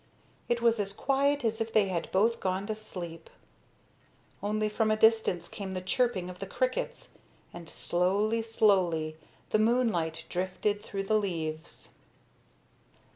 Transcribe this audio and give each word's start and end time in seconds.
It 0.49 0.63
was 0.63 0.79
as 0.79 0.93
quiet 0.93 1.45
as 1.45 1.61
if 1.61 1.71
they 1.73 1.89
had 1.89 2.11
both 2.11 2.39
gone 2.39 2.65
to 2.65 2.73
sleep. 2.73 3.29
Only 4.41 4.67
from 4.67 4.89
a 4.89 4.97
distance 4.97 5.47
came 5.47 5.75
the 5.75 5.79
chirping 5.79 6.27
of 6.27 6.39
the 6.39 6.47
crickets, 6.47 7.11
and 7.53 7.69
slowly, 7.69 8.41
slowly 8.41 9.17
the 9.51 9.59
moonlight 9.59 10.25
drifted 10.27 10.81
through 10.81 11.03
the 11.03 11.19
leaves. 11.19 11.93